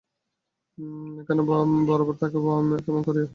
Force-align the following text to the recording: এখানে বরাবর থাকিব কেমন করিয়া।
এখানে 1.21 1.41
বরাবর 1.87 2.15
থাকিব 2.21 2.45
কেমন 2.85 3.01
করিয়া। 3.07 3.27